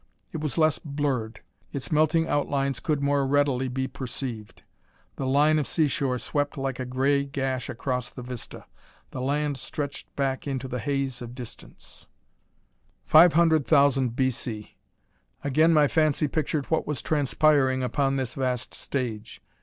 It 0.31 0.41
was 0.41 0.57
less 0.57 0.79
blurred; 0.79 1.41
its 1.71 1.91
melting 1.91 2.27
outlines 2.27 2.79
could 2.79 3.03
more 3.03 3.23
readily 3.27 3.67
be 3.67 3.87
perceived. 3.87 4.63
The 5.17 5.27
line 5.27 5.59
of 5.59 5.67
seashore 5.67 6.17
swept 6.17 6.57
like 6.57 6.79
a 6.79 6.85
gray 6.87 7.23
gash 7.23 7.69
across 7.69 8.09
the 8.09 8.23
vista. 8.23 8.65
The 9.11 9.21
land 9.21 9.59
stretched 9.59 10.15
back 10.15 10.47
into 10.47 10.67
the 10.67 10.79
haze 10.79 11.21
of 11.21 11.35
distance. 11.35 12.07
500,000 13.05 14.15
B. 14.15 14.31
C. 14.31 14.75
Again 15.43 15.71
my 15.71 15.87
fancy 15.87 16.27
pictured 16.27 16.65
what 16.71 16.87
was 16.87 17.03
transpiring 17.03 17.83
upon 17.83 18.15
this 18.15 18.33
vast 18.33 18.73
stage. 18.73 19.39